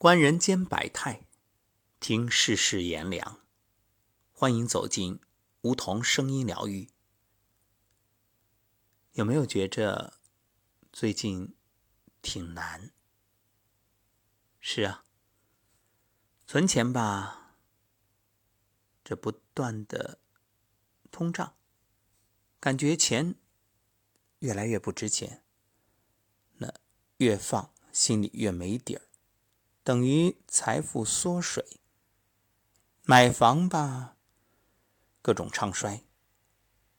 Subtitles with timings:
[0.00, 1.26] 观人间百态，
[2.00, 3.40] 听世事炎凉。
[4.32, 5.20] 欢迎走进
[5.60, 6.88] 梧桐声音疗愈。
[9.12, 10.14] 有没有觉着
[10.90, 11.54] 最近
[12.22, 12.92] 挺难？
[14.58, 15.04] 是啊，
[16.46, 17.56] 存钱吧，
[19.04, 20.18] 这不断的
[21.10, 21.54] 通胀，
[22.58, 23.34] 感觉钱
[24.38, 25.44] 越来越不值钱。
[26.54, 26.72] 那
[27.18, 29.02] 越放，心里越没底儿。
[29.90, 31.66] 等于财富缩水，
[33.02, 34.14] 买房吧，
[35.20, 36.04] 各种唱衰，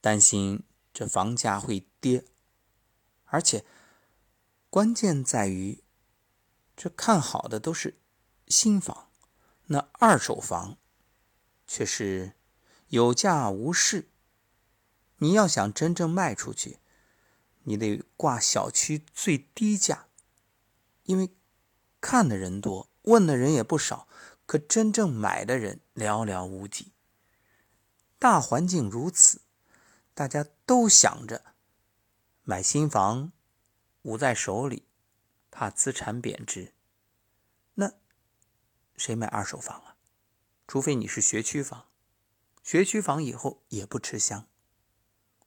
[0.02, 2.26] 担心这房价会跌，
[3.24, 3.64] 而且
[4.68, 5.82] 关键在于，
[6.76, 7.98] 这看好的都是
[8.46, 9.08] 新房，
[9.68, 10.76] 那二手房
[11.66, 12.34] 却是
[12.88, 14.10] 有价无市。
[15.16, 16.76] 你要想真正卖出去，
[17.62, 20.08] 你得挂小区最低价，
[21.04, 21.30] 因为。
[22.02, 24.08] 看的人多，问的人也不少，
[24.44, 26.92] 可真正买的人寥寥无几。
[28.18, 29.42] 大环境如此，
[30.12, 31.54] 大家都想着
[32.42, 33.32] 买新房，
[34.02, 34.88] 捂在手里，
[35.50, 36.74] 怕资产贬值。
[37.74, 37.92] 那
[38.96, 39.96] 谁买二手房啊？
[40.66, 41.86] 除非你是学区房，
[42.64, 44.48] 学区房以后也不吃香。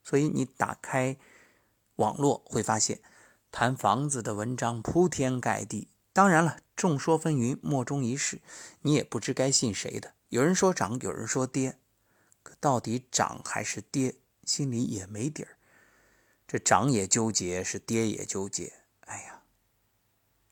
[0.06, 1.18] 所以你打开
[1.98, 3.02] 网络会发现，
[3.52, 5.90] 谈房子的文章铺天盖地。
[6.16, 8.40] 当然了，众说纷纭，莫衷一是，
[8.84, 10.14] 你也不知该信谁的。
[10.30, 11.78] 有人说涨，有人说跌，
[12.42, 15.58] 可到底涨还是跌，心里也没底儿。
[16.48, 18.72] 这涨也纠结，是跌也纠结。
[19.02, 19.44] 哎呀，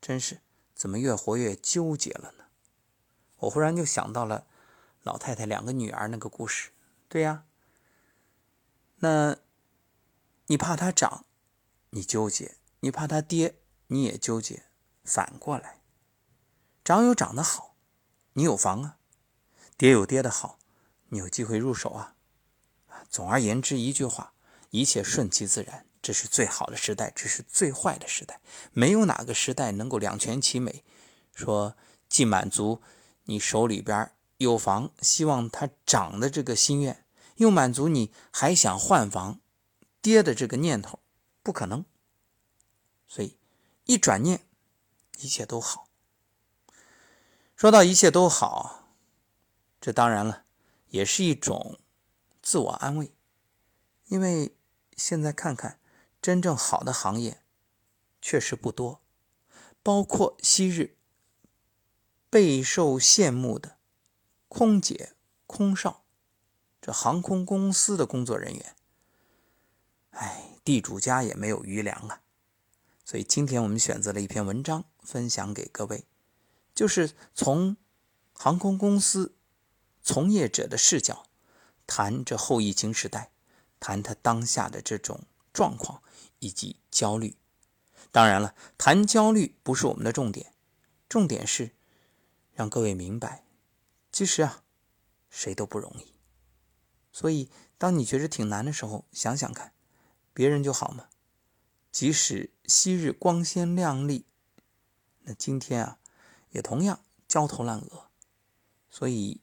[0.01, 0.41] 真是
[0.75, 2.43] 怎么越活越纠结了呢？
[3.37, 4.45] 我忽然就想到了
[5.01, 6.71] 老太太两个女儿那个故事。
[7.07, 7.45] 对呀，
[8.97, 9.37] 那
[10.47, 11.25] 你怕它涨，
[11.91, 13.55] 你纠结；你怕它跌，
[13.87, 14.63] 你也纠结。
[15.03, 15.81] 反过来，
[16.83, 17.75] 涨有涨得好，
[18.33, 18.97] 你有房啊；
[19.77, 20.57] 跌有跌的好，
[21.09, 22.15] 你有机会入手啊。
[23.09, 24.33] 总而言之，一句话，
[24.69, 28.39] 一切顺其自然，这是最好的时代，这是最坏的时代。
[28.71, 30.85] 没有哪个时代能够两全其美，
[31.35, 31.75] 说
[32.07, 32.81] 既满足
[33.25, 39.41] 你手里边有房，希望它涨的这个心愿，又满足你还想换房
[40.01, 40.99] 跌的这个念头，
[41.43, 41.83] 不可能。
[43.05, 43.37] 所以
[43.83, 44.47] 一转念。
[45.19, 45.87] 一切都好。
[47.55, 48.89] 说到一切都好，
[49.79, 50.45] 这当然了，
[50.89, 51.79] 也是一种
[52.41, 53.13] 自我安慰，
[54.07, 54.55] 因为
[54.97, 55.79] 现在看看
[56.21, 57.41] 真正好的行业
[58.21, 59.01] 确实不多，
[59.81, 60.97] 包括昔日
[62.29, 63.77] 备受羡慕的
[64.49, 65.13] 空姐、
[65.45, 66.03] 空少，
[66.81, 68.75] 这航空公司的工作人员，
[70.11, 72.21] 哎，地主家也没有余粮啊。
[73.05, 76.05] 所以今天我们选择了一篇文章分享给各位，
[76.73, 77.77] 就是从
[78.33, 79.35] 航空公司
[80.01, 81.25] 从业者的视角
[81.85, 83.31] 谈这后疫情时代，
[83.79, 85.21] 谈他当下的这种
[85.51, 86.01] 状况
[86.39, 87.35] 以及焦虑。
[88.11, 90.53] 当然了，谈焦虑不是我们的重点，
[91.09, 91.71] 重点是
[92.53, 93.45] 让各位明白，
[94.11, 94.63] 其实啊，
[95.29, 96.13] 谁都不容易。
[97.11, 99.73] 所以当你觉得挺难的时候，想想看，
[100.33, 101.07] 别人就好吗？
[101.91, 104.25] 即使昔日光鲜亮丽，
[105.23, 105.99] 那今天啊，
[106.51, 108.09] 也同样焦头烂额。
[108.89, 109.41] 所以，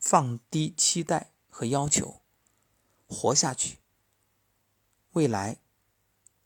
[0.00, 2.20] 放低期待和要求，
[3.06, 3.78] 活下去，
[5.12, 5.58] 未来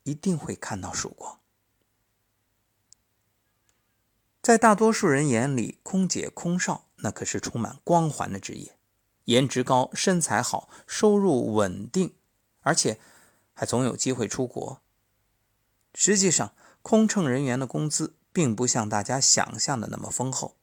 [0.02, 1.40] 一定会看到曙光。
[4.42, 8.76] 在大多数人眼里，空姐、空少那可是充满光环的职业，
[9.26, 12.16] 颜值高、身材好、收入稳定，
[12.60, 13.00] 而且
[13.54, 14.82] 还总有机会出国。
[15.94, 20.56] 实际上，空乘人员的工资并不像大家想象的那么丰厚。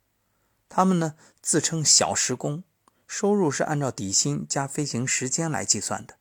[0.68, 2.64] 他们呢自称小时工，
[3.08, 6.16] 收入是按照底薪加飞行时间来计算的。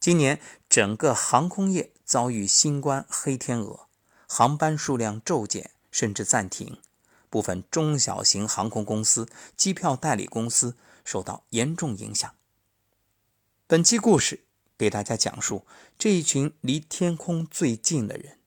[0.00, 3.86] 今年整个航空业遭遇新冠黑天鹅，
[4.26, 6.78] 航班数量骤减甚至暂停，
[7.30, 12.34] 部分中小型航空公司、机票代理公司受到严重影响。
[13.66, 14.44] 本期故事。
[14.78, 15.66] 给大家讲述
[15.98, 18.38] 这一群离天空最近的人。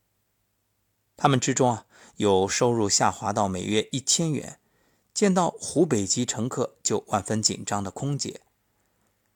[1.17, 1.85] 他们之中啊，
[2.21, 4.59] 有收入下滑到每月一千元，
[5.11, 8.41] 见到湖北籍乘客就万分紧张的空姐，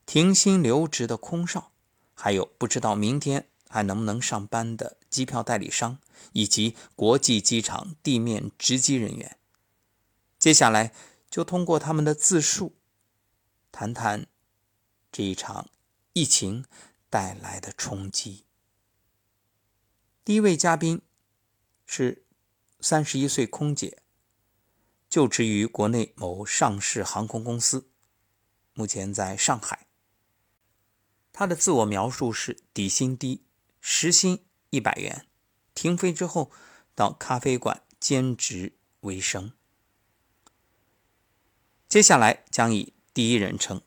[0.05, 1.71] 停薪留职的空少，
[2.13, 5.97] 还有不知道明天还能不能上班的机票代理商
[6.33, 9.35] 以及国际机场地面值机人员。
[10.37, 10.93] 接下来
[11.27, 12.75] 就通过他们的自述，
[13.71, 14.27] 谈谈
[15.11, 15.69] 这一场。
[16.17, 16.63] 疫情
[17.09, 18.45] 带来的冲击。
[20.23, 21.01] 第一位嘉宾
[21.85, 22.23] 是
[22.87, 23.97] 三十一岁空姐，
[25.09, 27.89] 就职于国内某上市航空公司，
[28.73, 29.87] 目前在上海。
[31.33, 33.43] 他的自我描述是：底薪低，
[33.81, 35.25] 时薪一百元，
[35.73, 36.51] 停飞之后
[36.93, 39.51] 到咖啡馆兼职为生。
[41.89, 43.81] 接下来将以第一人称。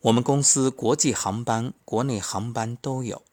[0.00, 3.24] 我们公司国际航班、国内航班都有，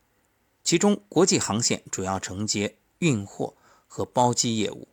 [0.63, 3.55] 其中国际航线主要承接运货
[3.88, 4.88] 和包机业务。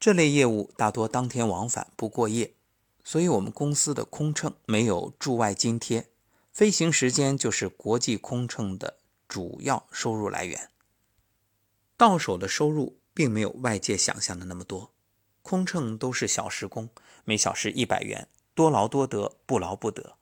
[0.00, 2.54] 这类业务大多当天往返不过夜，
[3.04, 6.08] 所以我们公司的空乘没有驻外津贴，
[6.52, 8.98] 飞行时间就是国际空乘的
[9.28, 10.70] 主要收入来源。
[11.96, 14.90] 到手的收入并没有外界想象的那么多，
[15.42, 16.88] 空乘都是小时工，
[17.24, 20.16] 每小时一百元，多劳多得，不劳不得。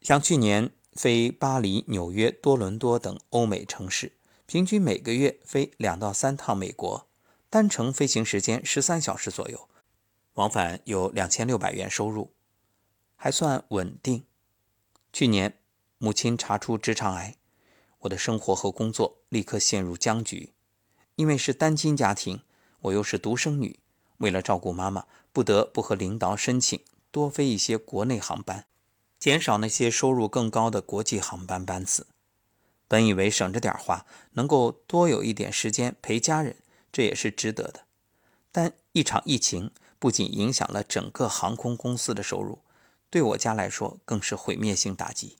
[0.00, 4.12] 像去年飞巴黎、纽约、多伦多等欧美城市，
[4.52, 7.08] 平均每个月飞两到三趟美国，
[7.48, 9.66] 单程飞行时间十三小时左右，
[10.34, 12.34] 往返有两千六百元收入，
[13.16, 14.26] 还算稳定。
[15.10, 15.56] 去年
[15.96, 17.36] 母亲查出直肠癌，
[18.00, 20.52] 我的生活和工作立刻陷入僵局。
[21.14, 22.42] 因为是单亲家庭，
[22.80, 23.80] 我又是独生女，
[24.18, 26.78] 为了照顾妈妈，不得不和领导申请
[27.10, 28.66] 多飞一些国内航班。
[29.18, 32.06] 减少那些收入更高的国际航班班次，
[32.92, 36.56] 本以为省着点花，能够多有一点时间陪家人，
[36.92, 37.84] 这也是值得的。
[38.50, 42.58] 但一场疫情不仅影响了整个航空公司的收入，
[43.08, 45.38] 对我家来说更是毁灭性打击。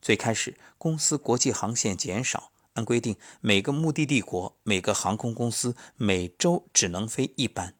[0.00, 7.74] 最开始公司国际航线减少，按规定每个目的地国每个航空公司每周只能飞一班。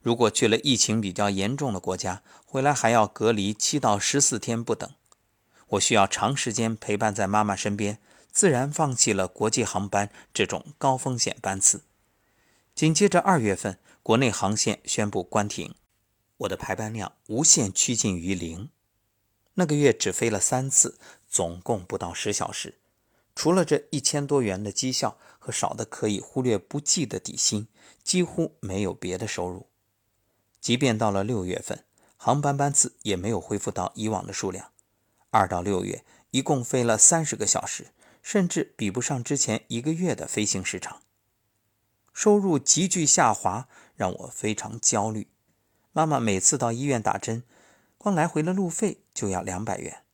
[0.00, 4.88] 如果去了疫情比较严重的国家，回来还要隔离七到十四天不等。
[5.70, 7.98] 我需要长时间陪伴在妈妈身边，
[8.32, 11.82] 自然放弃了国际航班这种高风险班次。
[12.74, 15.74] 紧接着二月份，国内航线宣布关停，
[16.38, 18.70] 我的排班量无限趋近于零。
[19.54, 20.98] 那个月只飞了三次，
[21.28, 22.76] 总共不到十小时。
[23.34, 27.68] 除了这一千多元的绩效和少的可以忽略不计的底薪，
[28.02, 29.66] 几乎没有别的收入。
[30.60, 31.84] 即便到了六月份，
[32.16, 34.70] 航班班次也没有恢复到以往的数量。
[35.30, 37.88] 二到六月一共飞了三十个小时，
[38.22, 41.02] 甚至比不上之前一个月的飞行时长。
[42.12, 45.28] 收入急剧下滑，让我非常焦虑。
[45.92, 47.44] 妈妈每次到医院打针，
[47.96, 50.04] 光来回的路费就要两百元。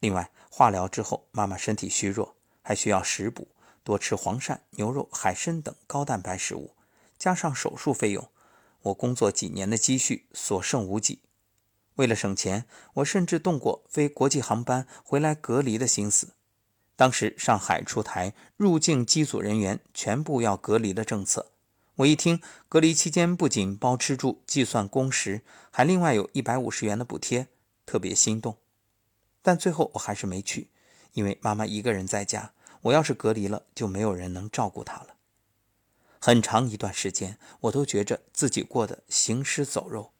[0.00, 3.48] 另外，化疗之后，妈妈身体虚弱，还需要食补，
[3.82, 6.74] 多吃黄鳝、牛肉、海参等高蛋白食物，
[7.18, 8.28] 加上手术费用。
[8.82, 11.22] 我工作几年的积蓄所剩无几，
[11.94, 16.34] 为了省钱，我甚至动过飞国际航班回来隔离的心思。
[16.96, 21.50] 当时上海出台入境机组人员全部要隔离的政策，
[21.96, 27.48] 我一听隔离期间不仅包吃住、计算工时，还另外有一百五十元的补贴，
[27.84, 28.56] 特别心动。
[29.42, 30.70] 但最后我还是没去，
[31.12, 32.52] 因为妈妈一个人在家，
[32.82, 35.08] 我要是隔离了，就没有人能照顾她了。
[36.20, 40.12] 很长一段时间，我都觉着自己过得行尸走肉。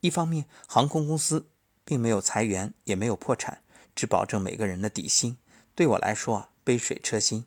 [0.00, 1.46] 一方面，航空公司
[1.84, 3.62] 并没有裁员，也没有破产，
[3.94, 5.38] 只保证每个人的底薪，
[5.80, 7.46] 对我来说啊，杯水车薪。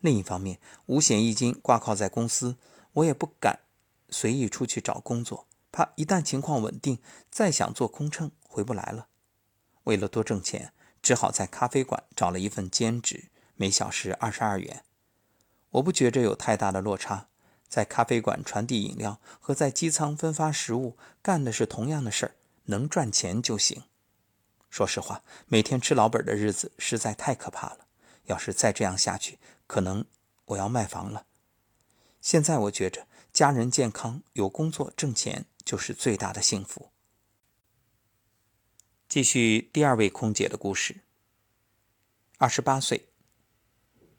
[0.00, 2.58] 另一方面，五险一金挂靠在公司，
[2.92, 3.60] 我也不敢
[4.10, 6.98] 随意出去找工作，怕一旦情况稳定，
[7.30, 9.06] 再想做空乘回不来了。
[9.84, 14.84] 为了多挣钱，只好在咖啡馆找了一份兼职，每小时二十二元。
[15.70, 17.28] 我不觉着有太大的落差，
[17.66, 23.84] 在咖啡馆传递饮料和在机舱分发食物，干的是同样的事儿，能赚钱就行。
[24.72, 27.86] 说实话，每天吃老本的日子实在太可怕了。
[28.24, 30.06] 要是再这样下去，可能
[30.46, 31.26] 我要卖房了。
[32.22, 36.90] 现在我觉着家人健康、有工作挣钱就是最大的幸福。
[39.06, 41.02] 继续第二位空姐的故事。
[42.38, 43.10] 二十八岁，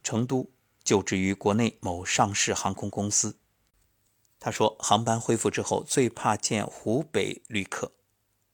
[0.03, 0.51] 成都。
[0.83, 3.39] 就职于国内某上市航空公司。
[4.37, 7.93] 他说，航班恢复之后，最怕见湖北旅客，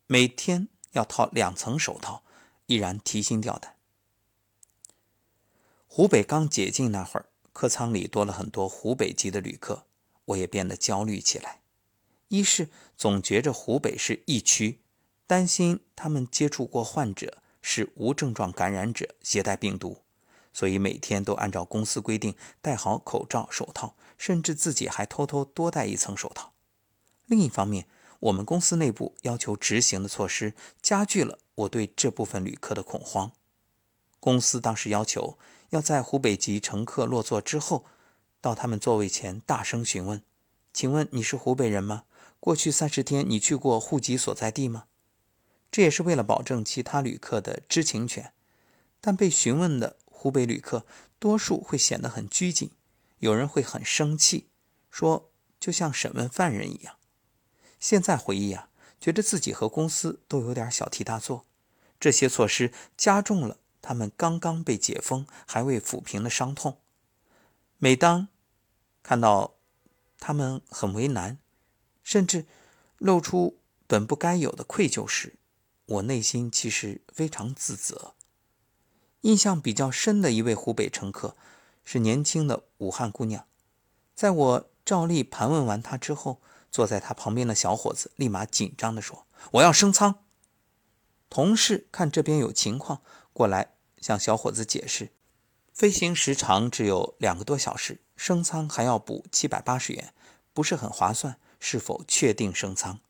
[0.05, 2.23] 每天要套两层手套，
[2.65, 3.75] 依然提心吊胆。
[5.87, 9.85] 湖北刚解禁那会儿，客舱里多了很多湖北籍的旅客，
[10.25, 11.61] 我也变得焦虑起来。
[12.27, 14.81] 一是总觉着湖北是疫区，
[15.25, 20.03] 担心他们接触过患者是无症状感染者，携带病毒。
[20.53, 26.53] 所以每天都按照公司规定戴好口罩、手套，甚至自己还偷偷多戴一层手套。
[27.25, 27.87] 另一方面，
[28.19, 33.31] 我们公司内部要求执行的措施加剧了我对这部分旅客的恐慌。
[34.19, 37.85] 公司当时要求要在湖北籍乘客落座之后，
[38.41, 40.21] 到他们座位前大声询问
[40.73, 42.03] ：“请问你是湖北人吗？
[42.39, 44.85] 过去三十天你去过户籍所在地吗？
[45.71, 48.33] 这也是为了保证其他旅客的知情权。
[48.99, 50.85] 但被询问的湖北旅客
[51.19, 52.71] 多数会显得很拘谨，
[53.19, 54.49] 有人会很生气，
[54.91, 56.98] 说就像审问犯人一样。
[57.79, 58.69] 现在回忆啊，
[58.99, 61.45] 觉得自己和公司都有点小题大做。
[61.99, 66.77] 这些措施加重了他们刚刚被解封还未抚平的伤痛。
[67.77, 68.27] 每当
[69.01, 69.55] 看到
[70.19, 71.37] 他们很为难，
[72.03, 72.45] 甚至
[72.97, 75.35] 露出本不该有的愧疚时，
[75.85, 78.13] 我内心其实非常自责。
[79.21, 81.35] 印象比较深的一位湖北乘客
[81.83, 83.45] 是年轻的武汉姑娘，
[84.15, 90.23] 在我照例盘问完她之后，坐在他旁边的小伙子立马紧张地说：“我要升舱。”
[91.29, 93.01] 同事看这边有情况，
[93.33, 95.11] 过来向小伙子解释，
[95.73, 100.13] 飞行时长只有两个多小时，升舱还要补七百八十元，
[100.53, 101.37] 不是很划算。
[101.61, 103.01] 是否确定升舱？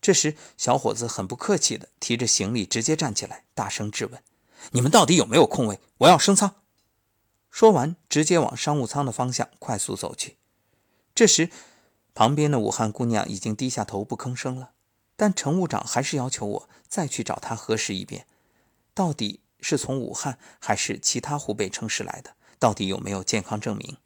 [0.00, 4.22] 这时，小伙子很不客气地提着行李直接站起来，大声质问。
[4.70, 5.80] 你们到底有没有空位？
[5.98, 6.54] 我要升舱。
[7.50, 10.36] 说完，直接往商务舱的方向快速走去。
[11.12, 11.50] 这时，
[12.18, 14.72] 旁边的武汉姑娘已经低下头不吭声了。
[15.14, 18.26] 但乘务长还是要求我再去找她核实一遍，
[18.92, 23.98] 到底是从武汉还是其他湖北城市来的，到底有没有健康证明。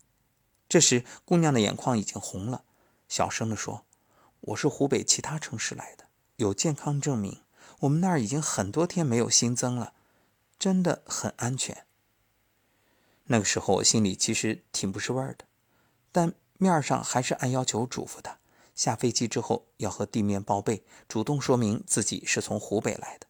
[0.68, 2.64] 这时，姑娘的眼眶已经红了，
[3.08, 3.86] 小声地说
[4.52, 6.04] ：“我是湖北其他城市来的，
[6.36, 7.40] 有健康证明。
[7.80, 9.94] 我们那儿已经很多天没有新增了。”
[10.60, 11.86] 真的很安全。
[13.24, 15.46] 那个时候我心里其实挺不是味儿的，
[16.12, 18.38] 但面上还是按要求嘱咐他，
[18.76, 23.26] 下飞机之后要和地面报备，主动说明自己是从湖北来的。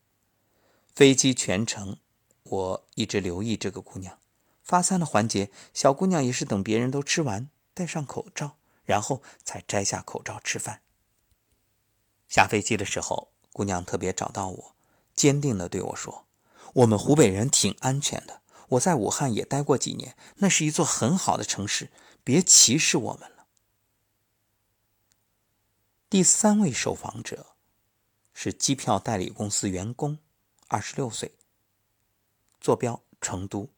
[0.94, 1.96] 飞机全程
[2.42, 4.18] 我一直留意这个姑娘，
[4.62, 10.82] 发餐的环节，小姑娘也是等别人都吃完，戴上口罩，然后才摘下口罩吃饭。
[12.28, 14.74] 下飞机的时候，姑娘特别找到我，
[15.16, 16.26] 坚定地对我说。
[16.74, 21.90] 我们湖北人挺安全的，我在武汉也待过几年，那是一座很好的城市，
[22.24, 23.46] 别歧视我们了。
[26.08, 27.54] 第三位受访者
[28.32, 30.18] 是机票代理公司员工，
[30.68, 31.34] 二十六岁，
[32.60, 33.68] 坐标成都。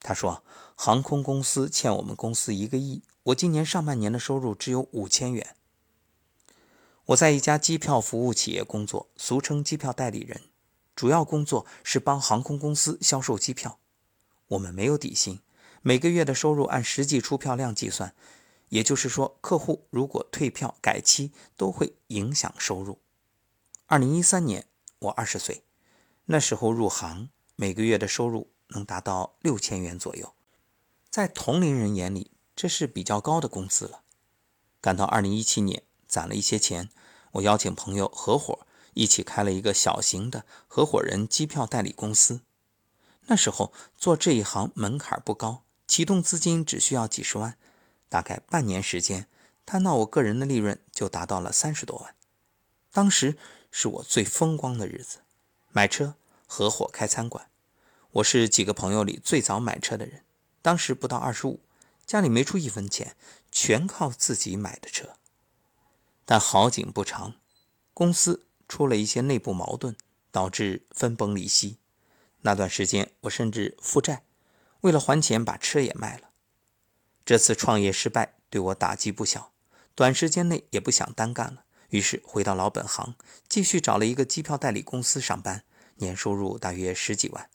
[0.00, 0.44] 他说
[0.76, 5.56] ：“航空公司欠我们公司一个亿，我今年上半年的收入只有五千元。
[7.06, 10.42] 我在一家机票服务企业工作，俗称机票代理人。”
[10.94, 13.78] 主要工作是帮航空公司销售机票，
[14.48, 15.38] 我们没有底薪，
[15.82, 18.14] 每个月的收入按实际出票量计算，
[18.68, 23.00] 也就是说，客户如果退票改期都会影响收入。
[23.86, 24.66] 二零一三年
[24.98, 25.64] 我二十岁，
[26.26, 30.34] 那时候入行，每个月的收入能达到六千元左右，
[31.10, 34.02] 在同龄人眼里这是比较高的工资了。
[34.80, 36.90] 赶到二零一七年，攒了一些钱，
[37.32, 38.66] 我邀请朋友合伙。
[38.94, 42.40] 一起开了一个小型的合伙人机票代理公司。
[43.26, 47.56] 那时候做这一行门槛不高，启动资金只需要几十万，
[48.08, 49.26] 大概半年时间，
[49.66, 52.14] 摊到我个人的利润就达到了三十多万。
[52.92, 53.36] 当时
[53.72, 55.18] 是我最风光的日子，
[55.72, 56.14] 买车、
[56.46, 57.50] 合伙开餐馆。
[58.12, 60.22] 我是几个朋友里最早买车的人，
[60.62, 61.58] 当时不到二十五，
[62.06, 63.16] 家里没出一分钱，
[63.50, 65.16] 全靠自己买的车。
[66.24, 67.34] 但好景不长，
[67.92, 68.44] 公司。
[68.68, 69.96] 出了一些内部矛盾，
[70.30, 71.78] 导致分崩离析。
[72.42, 74.24] 那段时间，我甚至负债，
[74.82, 76.30] 为了还钱，把车也卖了。
[77.24, 79.52] 这次创业失败对我打击不小，
[79.94, 83.14] 短时间内也不想单干了，于是回到老本行，
[83.48, 85.64] 继续找了一个机票代理公司上班，
[85.96, 87.50] 年收入大约十几万。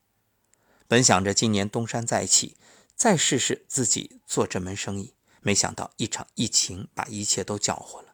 [0.88, 2.56] 本想着今年东山再起，
[2.96, 8.14] 再试试自己做这门生意，没想到一场疫情把一切都搅和了。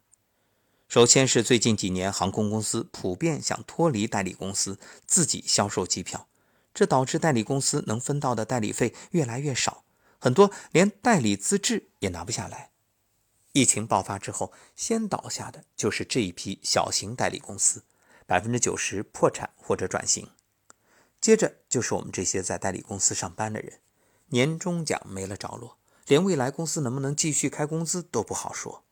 [0.88, 6.26] 首先是最近几年，航空公司普遍想脱离代理公司，自己销售机票，
[6.72, 9.84] 这导致代理公司能分到的代理费越来越少，
[10.18, 12.70] 很多连代理资质也拿不下来。
[13.52, 17.82] 疫情爆发之后，先倒下的就是这一批小型代理公司，
[18.24, 20.30] 百分之九十破产或者转型。
[21.20, 23.80] 接着就是我们这些在代理公司上班的人，
[24.28, 28.84] 年终奖没了着落，连未来公司能不能继续开工资都不好说。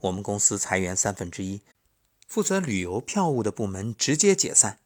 [0.00, 1.60] 我们公司裁员三分之一，
[2.26, 4.78] 负责旅游票务的部门直接解散。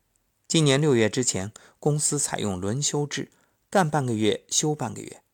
[0.54, 3.32] 今年六月之前，公司采用轮休制，
[3.68, 5.24] 干半个月休半个月。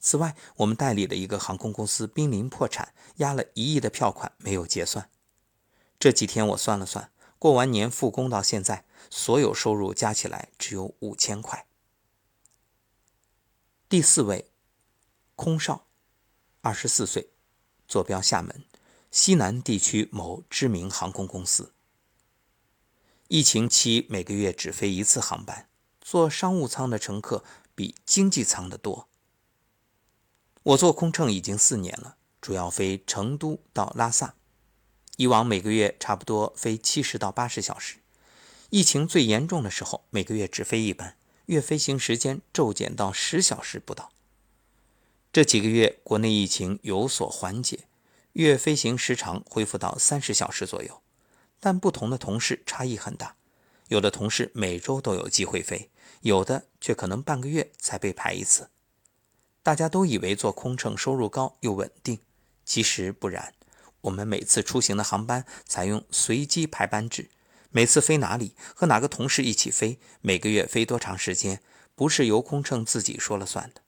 [0.00, 5.08] 此外，我们代理的一个航空公司濒临破产，压了一亿的票款没有结算。
[6.00, 11.68] 这几天我算了算，过完年复工到现在，所有收入加起来只有五千块。
[13.88, 14.50] 第四位，
[15.36, 15.86] 空少，
[16.62, 17.30] 二十四岁，
[17.86, 18.64] 坐标厦门。
[19.12, 21.74] 西南地区某知名航空公司。
[23.28, 25.68] 疫情期每个月只飞一次航班，
[26.00, 27.44] 坐商务舱的乘客
[27.74, 29.06] 比经济舱的多。
[30.62, 34.34] 我做空乘已经四年了，主要飞成都到拉萨，
[35.18, 37.96] 以往每个月差不多飞七十到八十小时。
[38.70, 44.10] 疫情最严重的时候，每个月只飞一班，月飞行时间骤减到十小时不到。
[45.30, 47.80] 这几个月国内疫情有所缓解，
[48.32, 51.02] 月飞行时长恢复到三十小时左右。
[51.60, 53.36] 但不同的同事差异很大，
[53.88, 58.70] 有的同事每周都有机会飞，有的却可能半个月才被排一次。
[59.62, 62.20] 大家都以为做空乘收入高又稳定，
[62.64, 63.54] 其实不然。
[64.02, 67.30] 我们每次出行的航班采用随机排班制，
[67.70, 71.60] 每次飞哪里和哪个同事一起飞，每个月飞多长时间，
[71.94, 73.82] 不是由空乘自己说了算的。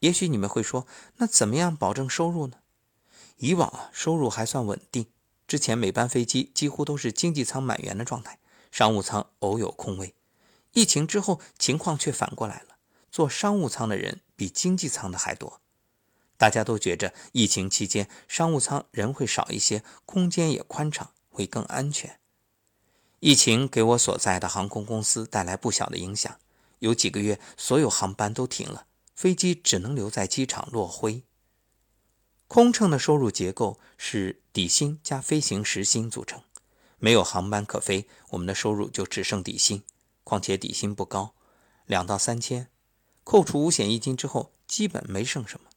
[0.00, 0.86] 也许你们会说，
[1.18, 2.58] 那怎么样保证收入呢？
[3.36, 5.06] 以往啊，收入还算稳定。
[5.52, 8.38] 之前每班飞机几乎都是经济舱满员的状态，
[8.70, 10.14] 商务舱偶有空位。
[10.72, 12.78] 疫情之后，情况却反过来了，
[13.10, 15.60] 坐商务舱的人比经济舱的还多。
[16.38, 22.18] 大家都觉着疫情期间商务舱人会少一些，空间也宽敞，会更安全。
[23.20, 26.38] 疫情给我所在的航空公司带来不小的影响，
[26.78, 31.24] 有几个月所有航班都停了，飞机只能留在机场落灰。
[32.52, 36.42] 空乘的收入结构是底薪加飞行时薪组成，
[36.98, 39.82] 没有航班可飞，我们的收入就只剩底薪。
[40.22, 41.32] 况且底薪不高，
[41.86, 42.68] 两到三千，
[43.24, 45.70] 扣除五险一金之后，基本没剩什么。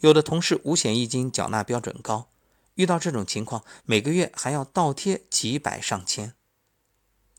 [0.00, 2.30] 有的同事五险一金缴纳标准高，
[2.76, 6.32] 遇到这种情况，每个月还要倒贴几百上千。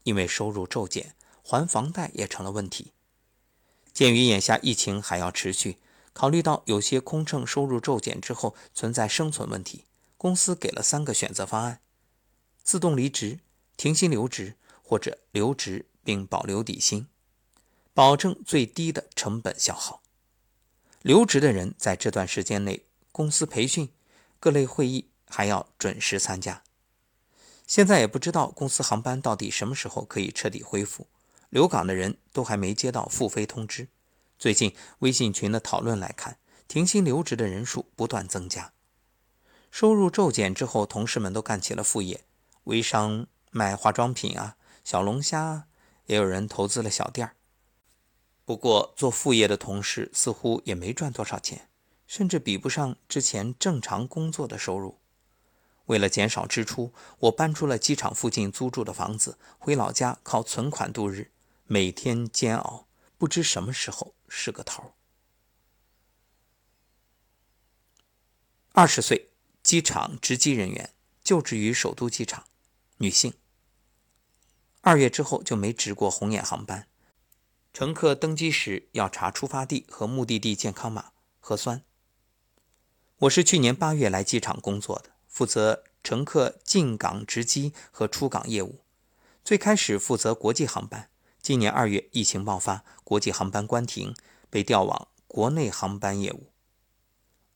[0.03, 2.91] 因为收入骤减，还房贷也成了问题。
[3.91, 5.79] 鉴于眼下疫情还要持续。
[6.13, 11.81] 考虑到有些空乘收入骤减之后存在生存问题，公司给了三个选择方案：
[12.63, 13.39] 自动离职、
[13.75, 17.07] 停薪留职或者留职并保留底薪，
[17.93, 20.01] 保证最低的成本消耗。
[21.01, 23.89] 留职的人在这段时间内，公司培训、
[24.39, 26.63] 各类会议还要准时参加。
[27.65, 31.07] 现在也不知道公司航班到底什么时候可以彻底恢复，
[31.49, 33.87] 留岗的人都还没接到复飞通知。
[34.43, 38.73] 最近微信群的讨论来看，停薪留职的人数不断增加。
[39.71, 42.25] 收入骤减之后，同事们都干起了副业，
[42.65, 45.67] 微商卖化妆品啊，小龙虾，
[46.07, 47.37] 也有人投资了小店儿。
[48.43, 51.69] 不过做副业的同事似乎也没赚多少钱，
[52.05, 54.99] 甚至比不上之前正常工作的收入。
[55.85, 61.31] 为了减少支出，我搬出了机场附近租住的房子，回老家靠存款度日，
[61.65, 64.13] 每天煎熬，不知什么时候。
[64.35, 64.95] 是个头。
[68.71, 69.29] 二十岁，
[69.61, 70.89] 机场值机人员，
[71.23, 72.47] 就职于首都机场，
[72.97, 73.35] 女性。
[74.81, 76.87] 二月之后就没值过红眼航班。
[77.71, 81.83] 乘客登机时要查出发地和目的地健康码、核酸。
[83.19, 88.79] 我是去年八月来机场工作的，负责乘客进港值机和出港业务。
[89.43, 91.11] 最开始负责国际航班。
[91.43, 94.15] 今年二月，疫情爆发，国际航班关停，
[94.49, 96.47] 被调往国内航班业务。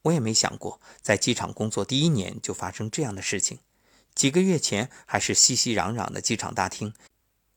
[0.01, 3.59] 我也没想过，在机场工作第一年就发生这样的事情。
[4.13, 6.93] 几个月前还是熙熙攘攘的机场大厅，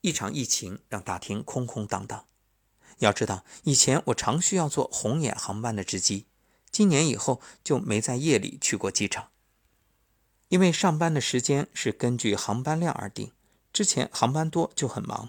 [0.03, 2.25] 一场疫情让大厅空空荡荡。
[2.99, 6.27] 要知道，以前我常需要坐红眼航班的值机，
[6.71, 9.31] 今年以后就没在夜里去过机场，
[10.47, 13.33] 因为上班的时间是根据航班量而定。
[13.73, 15.29] 之前航班多就很忙。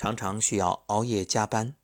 [0.00, 1.74] 常常需要熬夜加班。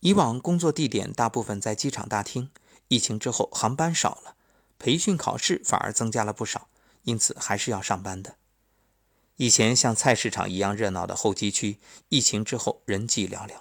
[0.00, 2.50] 以往工作地点大部分在机场大厅，
[2.88, 4.34] 疫情之后航班少了，
[4.78, 6.70] 培训考试反而增加了不少，
[7.02, 8.36] 因此还是要上班的。
[9.36, 11.78] 以前像菜市场一样热闹的候机区，
[12.08, 13.56] 疫情之后人迹寥寥。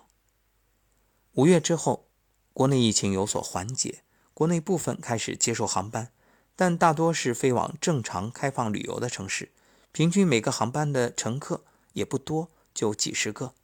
[1.33, 2.07] 五月之后，
[2.53, 6.13] 国内疫情有所缓解，国内部分开始接受航班，
[6.55, 9.51] 但大多是飞往正常开放旅游的城市，
[9.91, 12.49] 平均每个航班的乘客也不多。
[12.75, 13.55] 就几十个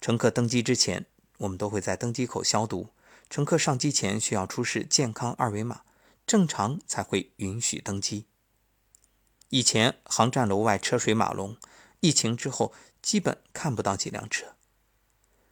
[0.00, 1.06] 乘客登机之前，
[1.38, 2.90] 我们都会在登机口消毒。
[3.28, 5.82] 乘客上机前需要出示健康二维码，
[6.26, 8.26] 正常才会允许登机。
[9.48, 11.56] 以前航站楼外车水马龙，
[12.00, 14.54] 疫情之后基本看不到几辆车。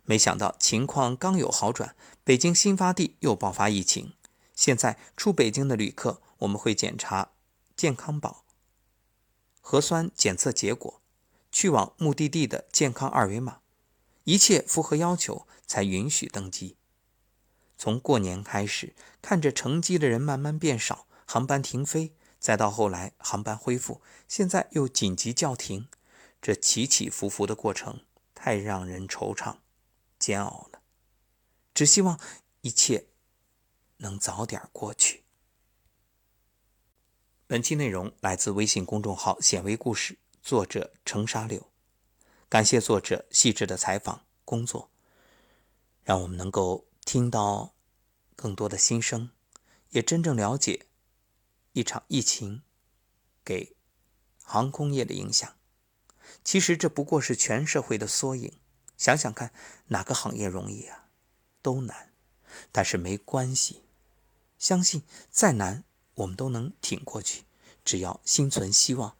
[0.05, 4.13] 没想到情况刚有好转，北京新发地又爆发疫情。
[4.55, 7.33] 现在出北京的旅客，我们会检查
[7.77, 8.45] 健康宝、
[9.61, 11.03] 核酸检测结果。
[11.57, 13.63] 去往目的地的健康二维码，
[14.25, 16.77] 一切符合要求才允许登机。
[17.79, 25.89] 从过年开始，看着乘机的人慢慢变少，航班停飞，再到后来航班恢复，现在又紧急叫停，
[26.43, 29.57] 这起起伏伏的过程太让人惆怅、
[30.19, 30.83] 煎熬了。
[31.73, 32.21] 只希望
[32.61, 33.07] 一切
[33.97, 35.25] 能早点过去。
[37.47, 41.73] 本期内容来自微信公众号“显微故事”，作者程沙柳。
[42.49, 44.89] 感谢作者细致的采访工作，
[46.05, 47.75] 让我们能够听到
[48.37, 49.33] 更多的心声，
[49.91, 50.87] 也真正了解
[51.73, 52.63] 一场疫情
[53.45, 53.75] 给
[54.45, 55.57] 航空业的影响。
[56.45, 58.53] 其实这不过是全社会的缩影。
[58.97, 59.53] 想想看，
[59.89, 61.09] 哪个行业容易啊？
[61.61, 62.13] 都难。
[62.71, 63.83] 但是没关系，
[64.61, 65.83] 相信再难
[66.15, 67.47] 我们都能挺过去。
[67.85, 69.17] 只要心存希望，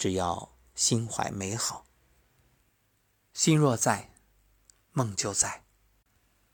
[0.00, 1.84] 只要心怀美好。
[3.34, 4.14] 心若在，
[4.92, 5.64] 梦就在。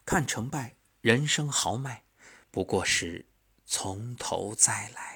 [0.05, 2.03] 看成败，人生豪迈，
[2.51, 3.25] 不过是
[3.65, 5.16] 从头再来。